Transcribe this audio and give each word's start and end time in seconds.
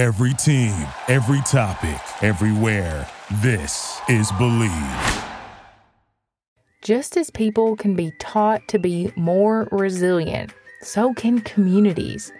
Every 0.00 0.32
team, 0.32 0.72
every 1.08 1.42
topic, 1.42 2.00
everywhere. 2.22 3.06
This 3.42 4.00
is 4.08 4.32
Bleav. 4.32 5.28
Just 6.80 7.18
as 7.18 7.28
people 7.28 7.76
can 7.76 7.96
be 7.96 8.10
taught 8.18 8.66
to 8.68 8.78
be 8.78 9.12
more 9.14 9.68
resilient, 9.70 10.54
so 10.80 11.12
can 11.12 11.42
communities. 11.42 12.32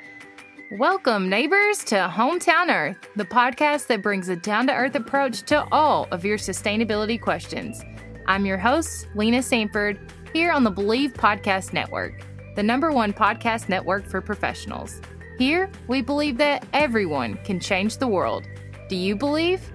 Welcome, 0.78 1.28
neighbors, 1.28 1.84
to 1.84 1.96
Hometown 1.96 2.74
Earth, 2.74 2.96
the 3.14 3.26
podcast 3.26 3.88
that 3.88 4.00
brings 4.00 4.30
a 4.30 4.36
down 4.36 4.66
to 4.68 4.72
earth 4.72 4.94
approach 4.94 5.42
to 5.42 5.68
all 5.70 6.08
of 6.12 6.24
your 6.24 6.38
sustainability 6.38 7.20
questions. 7.20 7.84
I'm 8.26 8.46
your 8.46 8.56
host, 8.56 9.06
Lena 9.14 9.42
Sanford, 9.42 9.98
here 10.32 10.50
on 10.50 10.64
the 10.64 10.72
Bleav 10.72 11.12
Podcast 11.12 11.74
Network, 11.74 12.26
the 12.56 12.62
number 12.62 12.90
one 12.90 13.12
podcast 13.12 13.68
network 13.68 14.06
for 14.06 14.22
professionals. 14.22 15.02
Here, 15.40 15.70
we 15.88 16.02
believe 16.02 16.36
that 16.36 16.66
everyone 16.74 17.38
can 17.44 17.60
change 17.60 17.96
the 17.96 18.06
world. 18.06 18.44
Do 18.90 18.94
you 18.94 19.16
believe? 19.16 19.72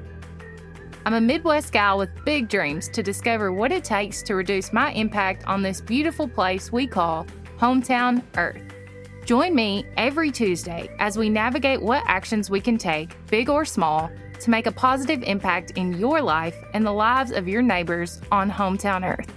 I'm 1.08 1.16
a 1.16 1.20
Midwest 1.20 1.74
gal 1.74 1.98
with 1.98 2.24
big 2.24 2.50
dreams 2.50 2.88
to 2.90 3.02
discover 3.02 3.52
what 3.52 3.72
it 3.72 3.84
takes 3.84 4.22
to 4.24 4.36
reduce 4.36 4.72
my 4.72 4.92
impact 4.92 5.44
on 5.48 5.64
this 5.64 5.82
beautiful 5.82 6.28
place 6.28 6.72
we 6.72 6.86
call 6.86 7.26
Hometown 7.58 8.22
Earth. 8.38 8.62
Join 9.26 9.56
me 9.56 9.88
every 9.98 10.30
Tuesday 10.30 10.88
as 11.00 11.18
we 11.18 11.30
navigate 11.30 11.82
what 11.82 12.04
actions 12.06 12.52
we 12.52 12.62
can 12.62 12.78
take, 12.78 13.16
big 13.32 13.50
or 13.50 13.66
small, 13.66 14.12
to 14.42 14.52
make 14.52 14.68
a 14.68 14.72
positive 14.72 15.24
impact 15.24 15.72
in 15.72 15.94
your 15.94 16.22
life 16.22 16.56
and 16.76 16.86
the 16.86 16.94
lives 16.94 17.32
of 17.32 17.48
your 17.48 17.64
neighbors 17.64 18.22
on 18.32 18.52
Hometown 18.52 19.04
Earth. 19.04 19.34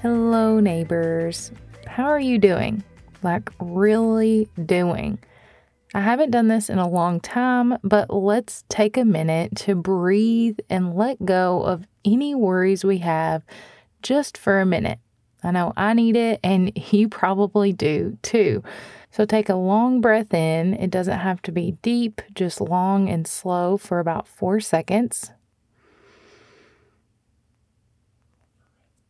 Hello, 0.00 0.58
neighbors. 0.58 1.52
How 1.86 2.06
are 2.06 2.18
you 2.18 2.38
doing? 2.38 2.82
Like 3.22 3.50
really 3.60 4.48
doing. 4.64 5.18
I 5.94 6.00
haven't 6.00 6.30
done 6.30 6.48
this 6.48 6.68
in 6.68 6.78
a 6.78 6.88
long 6.88 7.18
time, 7.18 7.78
but 7.82 8.10
let's 8.12 8.64
take 8.68 8.96
a 8.96 9.04
minute 9.04 9.56
to 9.56 9.74
breathe 9.74 10.58
and 10.68 10.94
let 10.94 11.24
go 11.24 11.62
of 11.62 11.86
any 12.04 12.34
worries 12.34 12.84
we 12.84 12.98
have 12.98 13.42
just 14.02 14.36
for 14.36 14.60
a 14.60 14.66
minute. 14.66 14.98
I 15.42 15.50
know 15.50 15.72
I 15.76 15.94
need 15.94 16.16
it, 16.16 16.40
and 16.42 16.72
you 16.92 17.08
probably 17.08 17.72
do 17.72 18.18
too. 18.22 18.62
So 19.10 19.24
take 19.24 19.48
a 19.48 19.54
long 19.54 20.00
breath 20.00 20.34
in. 20.34 20.74
It 20.74 20.90
doesn't 20.90 21.18
have 21.18 21.40
to 21.42 21.52
be 21.52 21.72
deep, 21.82 22.20
just 22.34 22.60
long 22.60 23.08
and 23.08 23.26
slow 23.26 23.76
for 23.76 23.98
about 23.98 24.28
four 24.28 24.60
seconds. 24.60 25.32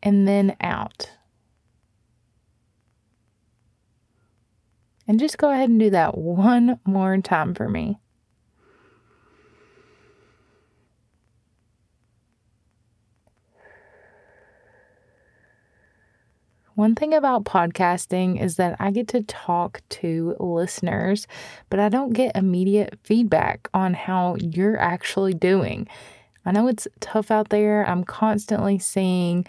And 0.01 0.29
then 0.29 0.57
out. 0.61 1.11
And 5.09 5.19
just 5.19 5.39
go 5.39 5.51
ahead 5.51 5.71
and 5.71 5.81
do 5.81 5.89
that 5.91 6.19
one 6.19 6.79
more 6.85 7.17
time 7.19 7.55
for 7.55 7.69
me. 7.69 7.99
One 16.75 16.95
thing 16.95 17.13
about 17.13 17.45
podcasting 17.45 18.41
is 18.41 18.55
that 18.55 18.77
I 18.79 18.93
get 18.93 19.09
to 19.09 19.23
talk 19.25 19.81
to 19.89 20.37
listeners, 20.39 21.27
but 21.71 21.81
I 21.81 21.89
don't 21.89 22.13
get 22.13 22.37
immediate 22.37 23.01
feedback 23.03 23.69
on 23.75 23.95
how 23.95 24.37
you're 24.39 24.79
actually 24.79 25.35
doing. 25.35 25.89
I 26.45 26.53
know 26.53 26.69
it's 26.69 26.87
tough 27.01 27.33
out 27.33 27.49
there. 27.49 27.85
I'm 27.89 28.05
constantly 28.05 28.79
seeing 28.79 29.45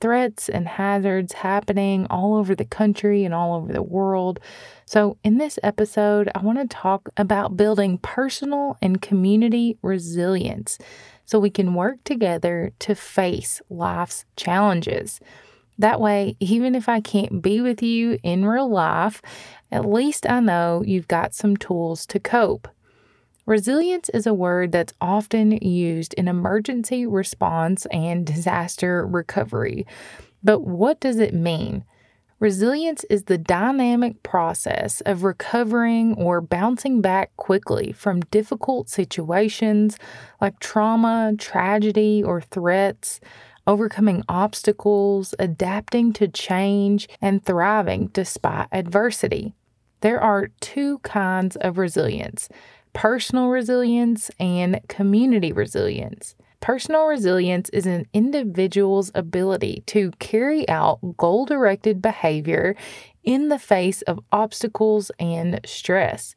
threats 0.00 0.48
and 0.48 0.68
hazards 0.68 1.32
happening 1.32 2.06
all 2.08 2.34
over 2.34 2.54
the 2.54 2.64
country 2.64 3.24
and 3.24 3.34
all 3.34 3.56
over 3.56 3.72
the 3.72 3.82
world. 3.82 4.40
So, 4.84 5.16
in 5.22 5.38
this 5.38 5.58
episode, 5.62 6.30
I 6.34 6.40
want 6.40 6.58
to 6.58 6.66
talk 6.66 7.08
about 7.16 7.56
building 7.56 7.98
personal 7.98 8.76
and 8.82 9.00
community 9.00 9.78
resilience 9.82 10.78
so 11.24 11.38
we 11.38 11.50
can 11.50 11.74
work 11.74 12.02
together 12.04 12.72
to 12.80 12.94
face 12.94 13.62
life's 13.70 14.24
challenges. 14.36 15.20
That 15.78 16.00
way, 16.00 16.36
even 16.40 16.74
if 16.74 16.88
I 16.88 17.00
can't 17.00 17.40
be 17.40 17.60
with 17.60 17.82
you 17.82 18.18
in 18.22 18.44
real 18.44 18.68
life, 18.68 19.22
at 19.72 19.86
least 19.86 20.28
I 20.28 20.40
know 20.40 20.82
you've 20.84 21.08
got 21.08 21.34
some 21.34 21.56
tools 21.56 22.04
to 22.06 22.20
cope. 22.20 22.68
Resilience 23.50 24.08
is 24.10 24.28
a 24.28 24.32
word 24.32 24.70
that's 24.70 24.92
often 25.00 25.50
used 25.50 26.14
in 26.14 26.28
emergency 26.28 27.04
response 27.04 27.84
and 27.86 28.24
disaster 28.24 29.04
recovery. 29.04 29.88
But 30.40 30.60
what 30.60 31.00
does 31.00 31.18
it 31.18 31.34
mean? 31.34 31.84
Resilience 32.38 33.02
is 33.10 33.24
the 33.24 33.38
dynamic 33.38 34.22
process 34.22 35.00
of 35.00 35.24
recovering 35.24 36.14
or 36.14 36.40
bouncing 36.40 37.00
back 37.00 37.36
quickly 37.38 37.90
from 37.90 38.20
difficult 38.30 38.88
situations 38.88 39.98
like 40.40 40.60
trauma, 40.60 41.32
tragedy, 41.36 42.22
or 42.22 42.40
threats, 42.40 43.18
overcoming 43.66 44.22
obstacles, 44.28 45.34
adapting 45.40 46.12
to 46.12 46.28
change, 46.28 47.08
and 47.20 47.44
thriving 47.44 48.10
despite 48.12 48.68
adversity. 48.70 49.56
There 50.02 50.20
are 50.20 50.50
two 50.60 51.00
kinds 51.00 51.56
of 51.56 51.78
resilience 51.78 52.48
personal 52.92 53.48
resilience 53.48 54.30
and 54.38 54.80
community 54.88 55.52
resilience. 55.52 56.34
Personal 56.60 57.06
resilience 57.06 57.70
is 57.70 57.86
an 57.86 58.06
individual's 58.12 59.10
ability 59.14 59.82
to 59.86 60.10
carry 60.18 60.68
out 60.68 60.98
goal 61.16 61.46
directed 61.46 62.02
behavior 62.02 62.76
in 63.24 63.48
the 63.48 63.58
face 63.58 64.02
of 64.02 64.20
obstacles 64.30 65.10
and 65.18 65.60
stress. 65.64 66.34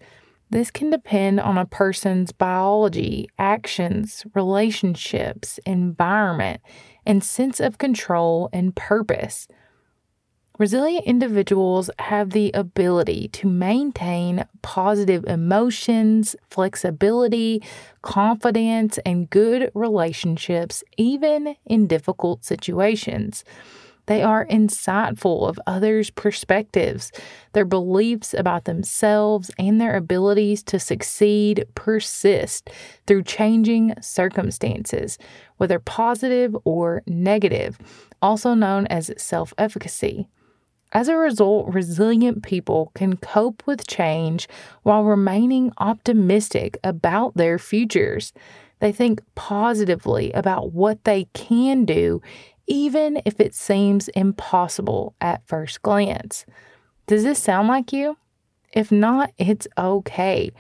This 0.49 0.71
can 0.71 0.89
depend 0.91 1.39
on 1.39 1.57
a 1.57 1.65
person's 1.65 2.31
biology, 2.31 3.27
actions, 3.39 4.23
relationships, 4.33 5.59
environment, 5.65 6.61
and 7.05 7.23
sense 7.23 7.59
of 7.59 7.77
control 7.77 8.49
and 8.53 8.75
purpose. 8.75 9.47
Resilient 10.59 11.05
individuals 11.05 11.89
have 11.97 12.29
the 12.29 12.51
ability 12.53 13.27
to 13.29 13.47
maintain 13.47 14.45
positive 14.61 15.25
emotions, 15.25 16.35
flexibility, 16.47 17.63
confidence, 18.03 18.99
and 19.03 19.27
good 19.31 19.71
relationships, 19.73 20.83
even 20.95 21.55
in 21.65 21.87
difficult 21.87 22.45
situations. 22.45 23.43
They 24.05 24.21
are 24.21 24.45
insightful 24.45 25.49
of 25.49 25.59
others' 25.65 26.11
perspectives. 26.11 27.11
Their 27.53 27.65
beliefs 27.65 28.35
about 28.35 28.65
themselves 28.65 29.49
and 29.57 29.81
their 29.81 29.95
abilities 29.95 30.61
to 30.63 30.77
succeed 30.77 31.65
persist 31.73 32.69
through 33.07 33.23
changing 33.23 33.95
circumstances, 34.01 35.17
whether 35.57 35.79
positive 35.79 36.55
or 36.63 37.01
negative, 37.07 37.79
also 38.21 38.53
known 38.53 38.85
as 38.87 39.11
self 39.17 39.51
efficacy. 39.57 40.27
As 40.93 41.07
a 41.07 41.17
result, 41.17 41.73
resilient 41.73 42.43
people 42.43 42.91
can 42.93 43.17
cope 43.17 43.63
with 43.65 43.87
change 43.87 44.47
while 44.83 45.03
remaining 45.03 45.71
optimistic 45.79 46.77
about 46.83 47.35
their 47.35 47.57
futures. 47.57 48.31
They 48.79 48.91
think 48.91 49.21
positively 49.33 50.31
about 50.33 50.71
what 50.71 51.03
they 51.03 51.25
can 51.33 51.83
do, 51.83 52.21
even 52.67 53.21
if 53.25 53.39
it 53.39 53.55
seems 53.55 54.07
impossible 54.09 55.15
at 55.19 55.47
first 55.47 55.81
glance. 55.81 56.45
Does 57.07 57.23
this 57.23 57.41
sound 57.41 57.67
like 57.67 57.91
you? 57.91 58.17
If 58.71 58.91
not, 58.91 59.31
it's 59.39 59.67
okay. 59.77 60.51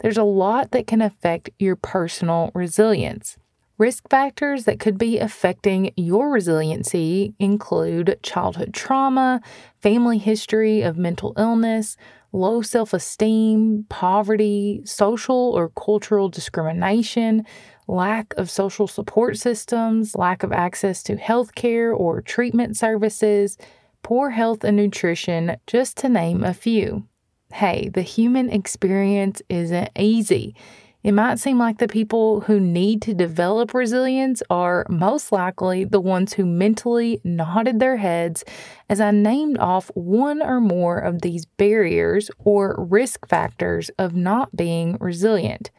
There's 0.00 0.16
a 0.16 0.22
lot 0.22 0.70
that 0.70 0.86
can 0.86 1.02
affect 1.02 1.50
your 1.58 1.74
personal 1.74 2.52
resilience. 2.54 3.36
Risk 3.80 4.10
factors 4.10 4.64
that 4.64 4.78
could 4.78 4.98
be 4.98 5.18
affecting 5.18 5.94
your 5.96 6.28
resiliency 6.30 7.32
include 7.38 8.18
childhood 8.22 8.74
trauma, 8.74 9.40
family 9.80 10.18
history 10.18 10.82
of 10.82 10.98
mental 10.98 11.32
illness, 11.38 11.96
low 12.30 12.60
self 12.60 12.92
esteem, 12.92 13.86
poverty, 13.88 14.82
social 14.84 15.54
or 15.56 15.70
cultural 15.70 16.28
discrimination, 16.28 17.46
lack 17.88 18.34
of 18.36 18.50
social 18.50 18.86
support 18.86 19.38
systems, 19.38 20.14
lack 20.14 20.42
of 20.42 20.52
access 20.52 21.02
to 21.04 21.16
health 21.16 21.54
care 21.54 21.90
or 21.90 22.20
treatment 22.20 22.76
services, 22.76 23.56
poor 24.02 24.28
health 24.28 24.62
and 24.62 24.76
nutrition, 24.76 25.56
just 25.66 25.96
to 25.96 26.10
name 26.10 26.44
a 26.44 26.52
few. 26.52 27.06
Hey, 27.50 27.88
the 27.88 28.02
human 28.02 28.50
experience 28.50 29.40
isn't 29.48 29.88
easy. 29.98 30.54
It 31.02 31.12
might 31.12 31.38
seem 31.38 31.58
like 31.58 31.78
the 31.78 31.88
people 31.88 32.42
who 32.42 32.60
need 32.60 33.00
to 33.02 33.14
develop 33.14 33.72
resilience 33.72 34.42
are 34.50 34.84
most 34.90 35.32
likely 35.32 35.84
the 35.84 36.00
ones 36.00 36.34
who 36.34 36.44
mentally 36.44 37.22
nodded 37.24 37.80
their 37.80 37.96
heads 37.96 38.44
as 38.90 39.00
I 39.00 39.10
named 39.10 39.56
off 39.58 39.90
one 39.94 40.42
or 40.42 40.60
more 40.60 40.98
of 40.98 41.22
these 41.22 41.46
barriers 41.46 42.30
or 42.38 42.76
risk 42.78 43.26
factors 43.26 43.90
of 43.98 44.14
not 44.14 44.54
being 44.54 44.98
resilient. 45.00 45.70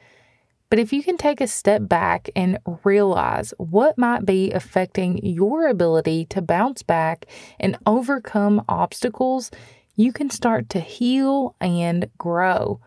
But 0.71 0.79
if 0.79 0.91
you 0.91 1.03
can 1.03 1.17
take 1.17 1.39
a 1.39 1.47
step 1.47 1.87
back 1.87 2.29
and 2.35 2.57
realize 2.83 3.53
what 3.57 3.99
might 3.99 4.25
be 4.25 4.51
affecting 4.51 5.23
your 5.23 5.67
ability 5.67 6.25
to 6.27 6.41
bounce 6.41 6.81
back 6.81 7.27
and 7.59 7.77
overcome 7.85 8.63
obstacles, 8.67 9.51
you 9.95 10.11
can 10.11 10.31
start 10.31 10.69
to 10.69 10.79
heal 10.79 11.55
and 11.59 12.09
grow. 12.17 12.79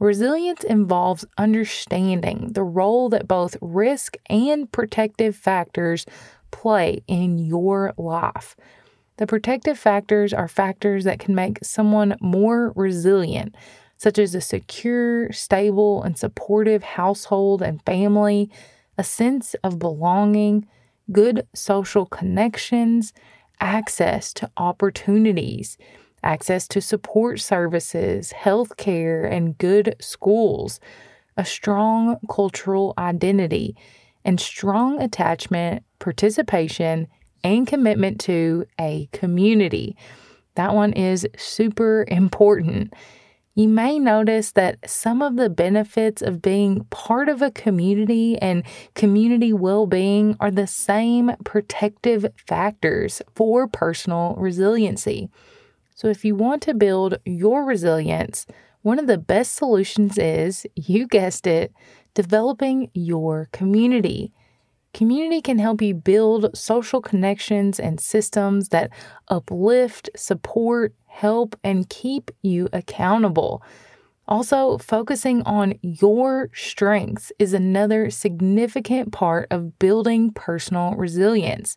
Resilience 0.00 0.64
involves 0.64 1.26
understanding 1.36 2.52
the 2.52 2.62
role 2.62 3.10
that 3.10 3.28
both 3.28 3.56
risk 3.60 4.16
and 4.30 4.70
protective 4.72 5.36
factors 5.36 6.06
play 6.50 7.04
in 7.06 7.38
your 7.38 7.92
life. 7.98 8.56
The 9.18 9.26
protective 9.26 9.78
factors 9.78 10.32
are 10.32 10.48
factors 10.48 11.04
that 11.04 11.18
can 11.18 11.34
make 11.34 11.58
someone 11.62 12.16
more 12.22 12.72
resilient, 12.74 13.54
such 13.98 14.18
as 14.18 14.34
a 14.34 14.40
secure, 14.40 15.30
stable, 15.32 16.02
and 16.02 16.16
supportive 16.16 16.82
household 16.82 17.60
and 17.60 17.84
family, 17.84 18.50
a 18.96 19.04
sense 19.04 19.54
of 19.62 19.78
belonging, 19.78 20.66
good 21.12 21.46
social 21.54 22.06
connections, 22.06 23.12
access 23.60 24.32
to 24.32 24.50
opportunities, 24.56 25.76
access 26.22 26.68
to 26.68 26.80
support 26.80 27.40
services, 27.40 28.32
health 28.32 28.76
care, 28.76 29.24
and 29.24 29.56
good 29.58 29.96
schools, 30.00 30.80
a 31.36 31.44
strong 31.44 32.18
cultural 32.28 32.94
identity, 32.98 33.76
and 34.24 34.40
strong 34.40 35.00
attachment, 35.00 35.82
participation, 35.98 37.06
and 37.42 37.66
commitment 37.66 38.20
to 38.20 38.66
a 38.78 39.08
community. 39.12 39.96
That 40.56 40.74
one 40.74 40.92
is 40.92 41.26
super 41.36 42.04
important. 42.08 42.92
You 43.54 43.68
may 43.68 43.98
notice 43.98 44.52
that 44.52 44.78
some 44.88 45.22
of 45.22 45.36
the 45.36 45.50
benefits 45.50 46.22
of 46.22 46.40
being 46.40 46.84
part 46.90 47.28
of 47.28 47.42
a 47.42 47.50
community 47.50 48.38
and 48.38 48.62
community 48.94 49.52
well 49.52 49.86
being 49.86 50.36
are 50.38 50.50
the 50.50 50.66
same 50.66 51.32
protective 51.44 52.26
factors 52.46 53.20
for 53.34 53.66
personal 53.66 54.34
resiliency. 54.38 55.30
So, 56.00 56.08
if 56.08 56.24
you 56.24 56.34
want 56.34 56.62
to 56.62 56.72
build 56.72 57.18
your 57.26 57.62
resilience, 57.62 58.46
one 58.80 58.98
of 58.98 59.06
the 59.06 59.18
best 59.18 59.54
solutions 59.54 60.16
is, 60.16 60.66
you 60.74 61.06
guessed 61.06 61.46
it, 61.46 61.74
developing 62.14 62.90
your 62.94 63.50
community. 63.52 64.32
Community 64.94 65.42
can 65.42 65.58
help 65.58 65.82
you 65.82 65.92
build 65.92 66.56
social 66.56 67.02
connections 67.02 67.78
and 67.78 68.00
systems 68.00 68.70
that 68.70 68.88
uplift, 69.28 70.08
support, 70.16 70.94
help, 71.06 71.54
and 71.62 71.86
keep 71.90 72.30
you 72.40 72.70
accountable. 72.72 73.62
Also, 74.26 74.78
focusing 74.78 75.42
on 75.42 75.74
your 75.82 76.48
strengths 76.54 77.30
is 77.38 77.52
another 77.52 78.08
significant 78.08 79.12
part 79.12 79.48
of 79.50 79.78
building 79.78 80.32
personal 80.32 80.94
resilience. 80.94 81.76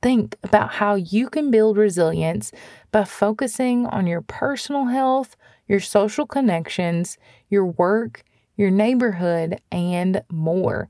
Think 0.00 0.36
about 0.44 0.70
how 0.70 0.94
you 0.94 1.28
can 1.28 1.50
build 1.50 1.76
resilience 1.76 2.52
by 2.92 3.04
focusing 3.04 3.86
on 3.86 4.06
your 4.06 4.22
personal 4.22 4.86
health, 4.86 5.36
your 5.66 5.80
social 5.80 6.26
connections, 6.26 7.18
your 7.48 7.66
work, 7.66 8.22
your 8.56 8.70
neighborhood, 8.70 9.60
and 9.72 10.22
more 10.30 10.88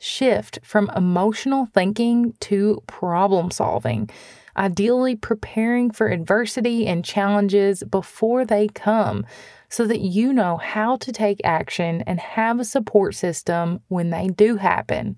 shift 0.00 0.58
from 0.62 0.90
emotional 0.96 1.66
thinking 1.74 2.32
to 2.40 2.82
problem 2.86 3.50
solving, 3.50 4.08
ideally 4.56 5.16
preparing 5.16 5.90
for 5.90 6.08
adversity 6.08 6.86
and 6.86 7.04
challenges 7.04 7.82
before 7.84 8.44
they 8.44 8.68
come 8.68 9.26
so 9.68 9.86
that 9.86 10.00
you 10.00 10.32
know 10.32 10.56
how 10.56 10.96
to 10.96 11.12
take 11.12 11.40
action 11.44 12.02
and 12.06 12.18
have 12.20 12.58
a 12.58 12.64
support 12.64 13.14
system 13.14 13.80
when 13.88 14.10
they 14.10 14.28
do 14.28 14.56
happen. 14.56 15.16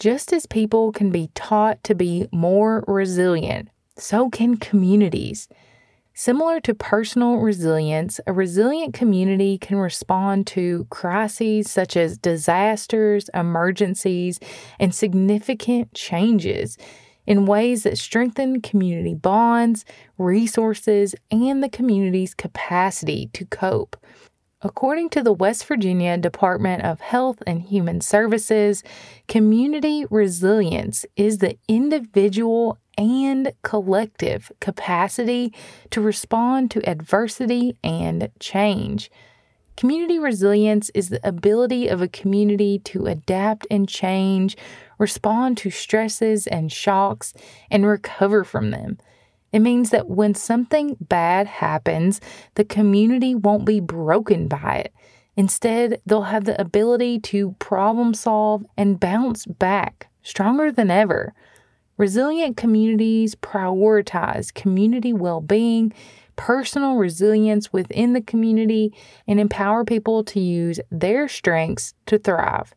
Just 0.00 0.32
as 0.32 0.46
people 0.46 0.92
can 0.92 1.10
be 1.10 1.28
taught 1.34 1.84
to 1.84 1.94
be 1.94 2.26
more 2.32 2.82
resilient, 2.88 3.68
so 3.98 4.30
can 4.30 4.56
communities. 4.56 5.46
Similar 6.14 6.58
to 6.60 6.74
personal 6.74 7.36
resilience, 7.36 8.18
a 8.26 8.32
resilient 8.32 8.94
community 8.94 9.58
can 9.58 9.76
respond 9.76 10.46
to 10.48 10.86
crises 10.88 11.70
such 11.70 11.98
as 11.98 12.16
disasters, 12.16 13.28
emergencies, 13.34 14.40
and 14.78 14.94
significant 14.94 15.92
changes 15.92 16.78
in 17.26 17.44
ways 17.44 17.82
that 17.82 17.98
strengthen 17.98 18.62
community 18.62 19.14
bonds, 19.14 19.84
resources, 20.16 21.14
and 21.30 21.62
the 21.62 21.68
community's 21.68 22.32
capacity 22.32 23.28
to 23.34 23.44
cope. 23.44 23.98
According 24.62 25.08
to 25.10 25.22
the 25.22 25.32
West 25.32 25.64
Virginia 25.64 26.18
Department 26.18 26.82
of 26.82 27.00
Health 27.00 27.42
and 27.46 27.62
Human 27.62 28.02
Services, 28.02 28.82
community 29.26 30.04
resilience 30.10 31.06
is 31.16 31.38
the 31.38 31.56
individual 31.66 32.76
and 32.98 33.54
collective 33.62 34.52
capacity 34.60 35.54
to 35.88 36.02
respond 36.02 36.70
to 36.72 36.86
adversity 36.86 37.78
and 37.82 38.28
change. 38.38 39.10
Community 39.78 40.18
resilience 40.18 40.90
is 40.90 41.08
the 41.08 41.26
ability 41.26 41.88
of 41.88 42.02
a 42.02 42.08
community 42.08 42.80
to 42.80 43.06
adapt 43.06 43.66
and 43.70 43.88
change, 43.88 44.58
respond 44.98 45.56
to 45.56 45.70
stresses 45.70 46.46
and 46.46 46.70
shocks, 46.70 47.32
and 47.70 47.86
recover 47.86 48.44
from 48.44 48.72
them. 48.72 48.98
It 49.52 49.60
means 49.60 49.90
that 49.90 50.08
when 50.08 50.34
something 50.34 50.96
bad 51.00 51.46
happens, 51.46 52.20
the 52.54 52.64
community 52.64 53.34
won't 53.34 53.64
be 53.64 53.80
broken 53.80 54.46
by 54.48 54.76
it. 54.76 54.94
Instead, 55.36 56.00
they'll 56.06 56.22
have 56.22 56.44
the 56.44 56.60
ability 56.60 57.18
to 57.18 57.52
problem 57.58 58.14
solve 58.14 58.64
and 58.76 59.00
bounce 59.00 59.46
back 59.46 60.08
stronger 60.22 60.70
than 60.70 60.90
ever. 60.90 61.32
Resilient 61.96 62.56
communities 62.56 63.34
prioritize 63.34 64.52
community 64.54 65.12
well 65.12 65.40
being, 65.40 65.92
personal 66.36 66.96
resilience 66.96 67.72
within 67.72 68.12
the 68.12 68.22
community, 68.22 68.94
and 69.26 69.38
empower 69.38 69.84
people 69.84 70.24
to 70.24 70.40
use 70.40 70.80
their 70.90 71.28
strengths 71.28 71.94
to 72.06 72.18
thrive. 72.18 72.72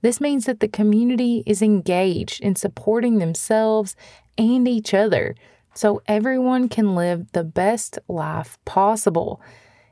This 0.00 0.20
means 0.20 0.46
that 0.46 0.60
the 0.60 0.68
community 0.68 1.42
is 1.46 1.62
engaged 1.62 2.40
in 2.40 2.56
supporting 2.56 3.18
themselves 3.18 3.94
and 4.36 4.66
each 4.66 4.94
other 4.94 5.34
so 5.74 6.02
everyone 6.06 6.68
can 6.68 6.94
live 6.94 7.30
the 7.32 7.44
best 7.44 7.98
life 8.08 8.58
possible. 8.64 9.40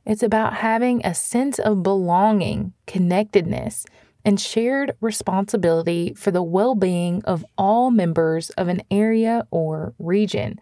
It's 0.05 0.23
about 0.23 0.55
having 0.55 1.05
a 1.05 1.15
sense 1.15 1.59
of 1.59 1.83
belonging, 1.83 2.73
connectedness, 2.87 3.87
and 4.25 4.41
shared 4.41 4.97
responsibility 5.01 6.15
for 6.15 6.31
the 6.31 6.43
well 6.43 6.75
being 6.75 7.23
of 7.25 7.45
all 7.57 7.91
members 7.91 8.51
of 8.51 8.69
an 8.69 8.83
area 8.91 9.47
or 9.51 9.95
region. 9.99 10.61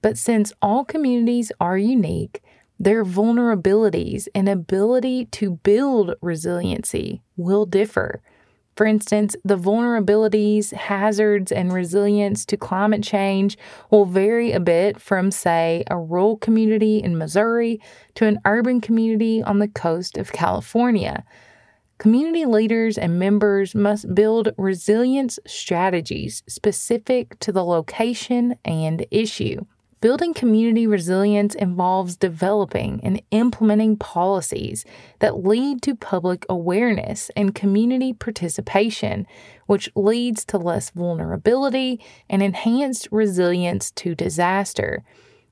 But 0.00 0.18
since 0.18 0.52
all 0.60 0.84
communities 0.84 1.50
are 1.60 1.78
unique, 1.78 2.42
their 2.78 3.04
vulnerabilities 3.04 4.28
and 4.34 4.48
ability 4.48 5.26
to 5.26 5.56
build 5.62 6.14
resiliency 6.20 7.22
will 7.36 7.66
differ. 7.66 8.20
For 8.76 8.86
instance, 8.86 9.36
the 9.44 9.56
vulnerabilities, 9.56 10.72
hazards, 10.72 11.52
and 11.52 11.72
resilience 11.72 12.44
to 12.46 12.56
climate 12.56 13.02
change 13.02 13.56
will 13.90 14.04
vary 14.04 14.50
a 14.52 14.60
bit 14.60 15.00
from, 15.00 15.30
say, 15.30 15.84
a 15.88 15.96
rural 15.96 16.36
community 16.36 16.98
in 16.98 17.16
Missouri 17.16 17.80
to 18.14 18.26
an 18.26 18.40
urban 18.44 18.80
community 18.80 19.42
on 19.42 19.60
the 19.60 19.68
coast 19.68 20.18
of 20.18 20.32
California. 20.32 21.24
Community 21.98 22.44
leaders 22.44 22.98
and 22.98 23.20
members 23.20 23.74
must 23.74 24.12
build 24.12 24.52
resilience 24.58 25.38
strategies 25.46 26.42
specific 26.48 27.38
to 27.38 27.52
the 27.52 27.64
location 27.64 28.56
and 28.64 29.06
issue. 29.12 29.64
Building 30.04 30.34
community 30.34 30.86
resilience 30.86 31.54
involves 31.54 32.14
developing 32.14 33.00
and 33.02 33.22
implementing 33.30 33.96
policies 33.96 34.84
that 35.20 35.46
lead 35.46 35.80
to 35.80 35.96
public 35.96 36.44
awareness 36.46 37.30
and 37.34 37.54
community 37.54 38.12
participation, 38.12 39.26
which 39.64 39.88
leads 39.96 40.44
to 40.44 40.58
less 40.58 40.90
vulnerability 40.90 42.04
and 42.28 42.42
enhanced 42.42 43.08
resilience 43.10 43.90
to 43.92 44.14
disaster. 44.14 45.02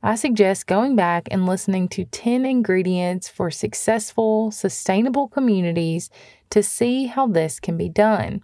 I 0.03 0.17
suggest 0.17 0.67
going 0.67 0.97
back 0.97 1.29
and 1.31 1.47
listening 1.47 1.89
to 1.89 2.05
10 2.05 2.45
ingredients 2.45 3.31
for 3.31 3.51
successful, 3.51 4.51
sustainable 4.51 5.29
communities 5.29 6.11
to 6.51 6.63
see 6.63 7.07
how 7.07 7.27
this 7.27 7.59
can 7.59 7.79
be 7.79 7.89
done. 7.89 8.43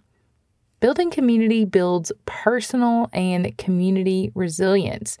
Building 0.79 1.11
community 1.11 1.65
builds 1.65 2.11
personal 2.25 3.09
and 3.11 3.57
community 3.57 4.31
resilience. 4.33 5.17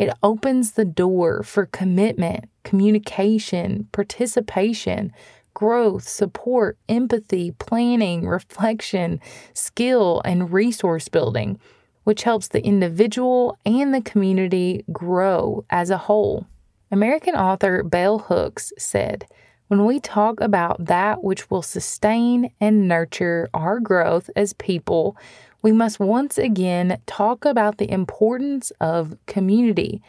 It 0.00 0.16
opens 0.22 0.72
the 0.72 0.86
door 0.86 1.42
for 1.42 1.66
commitment, 1.66 2.46
communication, 2.64 3.86
participation, 3.92 5.12
growth, 5.52 6.08
support, 6.08 6.78
empathy, 6.88 7.50
planning, 7.50 8.26
reflection, 8.26 9.20
skill, 9.52 10.22
and 10.24 10.54
resource 10.54 11.08
building, 11.08 11.60
which 12.04 12.22
helps 12.22 12.48
the 12.48 12.64
individual 12.64 13.58
and 13.66 13.92
the 13.92 14.00
community 14.00 14.86
grow 14.90 15.66
as 15.68 15.90
a 15.90 15.98
whole. 15.98 16.46
American 16.90 17.34
author 17.34 17.82
Bell 17.82 18.20
Hooks 18.20 18.72
said, 18.78 19.26
when 19.68 19.84
we 19.84 20.00
talk 20.00 20.40
about 20.40 20.86
that 20.86 21.22
which 21.22 21.50
will 21.50 21.60
sustain 21.60 22.50
and 22.58 22.88
nurture 22.88 23.50
our 23.52 23.78
growth 23.78 24.30
as 24.34 24.54
people, 24.54 25.14
we 25.62 25.72
must 25.72 26.00
once 26.00 26.38
again 26.38 27.00
talk 27.06 27.44
about 27.44 27.78
the 27.78 27.90
importance 27.90 28.72
of 28.80 29.16
community. 29.26 30.02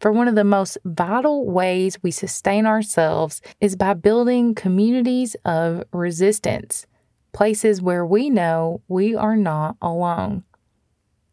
For 0.00 0.12
one 0.12 0.28
of 0.28 0.34
the 0.34 0.44
most 0.44 0.78
vital 0.84 1.46
ways 1.46 2.02
we 2.02 2.10
sustain 2.10 2.66
ourselves 2.66 3.40
is 3.60 3.76
by 3.76 3.94
building 3.94 4.54
communities 4.54 5.36
of 5.44 5.84
resistance, 5.92 6.86
places 7.32 7.82
where 7.82 8.04
we 8.04 8.30
know 8.30 8.80
we 8.88 9.14
are 9.14 9.36
not 9.36 9.76
alone. 9.80 10.44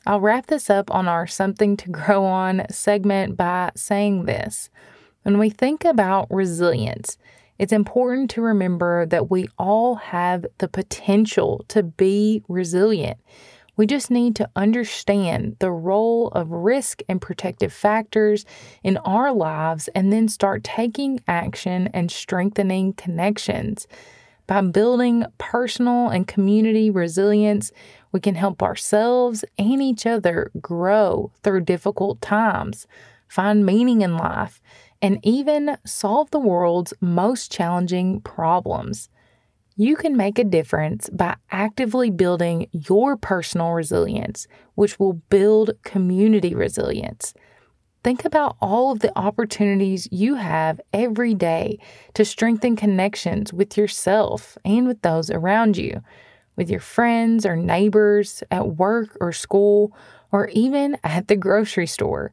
I'll 0.05 0.21
wrap 0.21 0.47
this 0.47 0.69
up 0.69 0.89
on 0.93 1.07
our 1.07 1.27
Something 1.27 1.77
to 1.77 1.89
Grow 1.89 2.25
On 2.25 2.63
segment 2.69 3.37
by 3.37 3.71
saying 3.75 4.25
this. 4.25 4.69
When 5.23 5.37
we 5.37 5.49
think 5.51 5.85
about 5.85 6.27
resilience, 6.31 7.17
it's 7.59 7.71
important 7.71 8.31
to 8.31 8.41
remember 8.41 9.05
that 9.05 9.29
we 9.29 9.47
all 9.59 9.95
have 9.95 10.45
the 10.57 10.67
potential 10.67 11.63
to 11.67 11.83
be 11.83 12.43
resilient. 12.47 13.19
We 13.81 13.87
just 13.87 14.11
need 14.11 14.35
to 14.35 14.47
understand 14.55 15.55
the 15.57 15.71
role 15.71 16.27
of 16.27 16.51
risk 16.51 17.01
and 17.09 17.19
protective 17.19 17.73
factors 17.73 18.45
in 18.83 18.97
our 18.97 19.33
lives 19.33 19.89
and 19.95 20.13
then 20.13 20.27
start 20.27 20.63
taking 20.63 21.19
action 21.27 21.87
and 21.87 22.11
strengthening 22.11 22.93
connections. 22.93 23.87
By 24.45 24.61
building 24.61 25.25
personal 25.39 26.09
and 26.09 26.27
community 26.27 26.91
resilience, 26.91 27.71
we 28.11 28.19
can 28.19 28.35
help 28.35 28.61
ourselves 28.61 29.43
and 29.57 29.81
each 29.81 30.05
other 30.05 30.51
grow 30.61 31.31
through 31.41 31.61
difficult 31.61 32.21
times, 32.21 32.85
find 33.27 33.65
meaning 33.65 34.01
in 34.01 34.15
life, 34.15 34.61
and 35.01 35.17
even 35.23 35.79
solve 35.87 36.29
the 36.29 36.37
world's 36.37 36.93
most 37.01 37.51
challenging 37.51 38.21
problems. 38.21 39.09
You 39.75 39.95
can 39.95 40.17
make 40.17 40.37
a 40.37 40.43
difference 40.43 41.09
by 41.09 41.37
actively 41.49 42.09
building 42.09 42.67
your 42.71 43.15
personal 43.15 43.71
resilience, 43.71 44.47
which 44.75 44.99
will 44.99 45.13
build 45.13 45.71
community 45.83 46.53
resilience. 46.53 47.33
Think 48.03 48.25
about 48.25 48.57
all 48.59 48.91
of 48.91 48.99
the 48.99 49.17
opportunities 49.17 50.07
you 50.11 50.35
have 50.35 50.81
every 50.91 51.33
day 51.33 51.77
to 52.15 52.25
strengthen 52.25 52.75
connections 52.75 53.53
with 53.53 53.77
yourself 53.77 54.57
and 54.65 54.87
with 54.87 55.01
those 55.03 55.29
around 55.29 55.77
you, 55.77 56.01
with 56.55 56.69
your 56.69 56.79
friends 56.79 57.45
or 57.45 57.55
neighbors, 57.55 58.43
at 58.51 58.75
work 58.75 59.15
or 59.21 59.31
school, 59.31 59.95
or 60.31 60.47
even 60.49 60.97
at 61.03 61.27
the 61.27 61.35
grocery 61.35 61.87
store. 61.87 62.31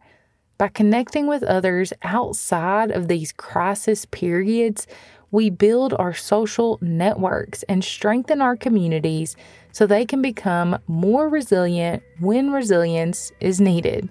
By 0.57 0.68
connecting 0.68 1.28
with 1.28 1.45
others 1.45 1.92
outside 2.02 2.90
of 2.90 3.07
these 3.07 3.30
crisis 3.30 4.07
periods, 4.07 4.88
we 5.30 5.50
build 5.50 5.94
our 5.94 6.14
social 6.14 6.78
networks 6.80 7.62
and 7.64 7.85
strengthen 7.85 8.40
our 8.40 8.56
communities 8.56 9.37
so 9.73 9.87
they 9.87 10.04
can 10.04 10.23
become 10.23 10.78
more 10.87 11.28
resilient 11.28 12.02
when 12.20 12.50
resilience 12.50 13.30
is 13.40 13.61
needed. 13.61 14.08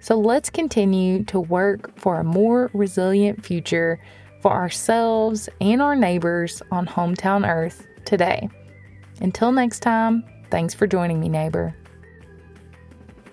So 0.00 0.18
let's 0.18 0.50
continue 0.50 1.22
to 1.24 1.38
work 1.38 1.96
for 1.98 2.18
a 2.18 2.24
more 2.24 2.70
resilient 2.72 3.44
future 3.44 4.00
for 4.40 4.50
ourselves 4.50 5.48
and 5.60 5.80
our 5.80 5.94
neighbors 5.94 6.60
on 6.72 6.86
Hometown 6.86 7.48
Earth 7.48 7.86
today. 8.04 8.48
Until 9.20 9.52
next 9.52 9.80
time, 9.80 10.24
thanks 10.50 10.74
for 10.74 10.88
joining 10.88 11.20
me, 11.20 11.28
neighbor. 11.28 11.76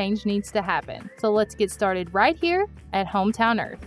needs 0.00 0.50
to 0.52 0.62
happen. 0.62 1.10
So 1.18 1.30
let's 1.32 1.54
get 1.54 1.70
started 1.70 2.12
right 2.14 2.36
here 2.36 2.66
at 2.92 3.06
Hometown 3.06 3.64
Earth. 3.64 3.84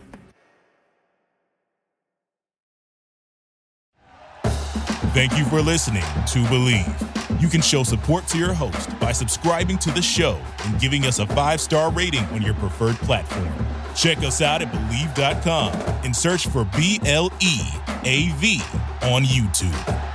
Thank 5.13 5.38
you 5.38 5.46
for 5.46 5.62
listening 5.62 6.01
to 6.01 6.39
Bleav. 6.46 7.41
You 7.41 7.48
can 7.48 7.62
show 7.62 7.84
support 7.84 8.25
to 8.27 8.38
your 8.38 8.53
host 8.53 9.00
by 9.00 9.12
subscribing 9.12 9.77
to 9.79 9.91
the 9.91 10.01
show 10.01 10.39
and 10.65 10.79
giving 10.79 11.05
us 11.05 11.20
a 11.20 11.27
five 11.27 11.62
star 11.62 11.91
rating 11.91 12.24
on 12.25 12.41
your 12.41 12.55
preferred 12.55 12.96
platform. 12.96 13.51
Check 13.96 14.20
us 14.20 14.41
out 14.41 14.63
at 14.63 14.72
Bleav.com 14.72 15.74
and 16.03 16.15
search 16.15 16.48
for 16.48 16.65
B 16.75 17.00
L 17.05 17.32
E 17.41 17.60
A 18.05 18.29
V 18.38 18.62
on 19.03 19.24
YouTube. 19.24 20.12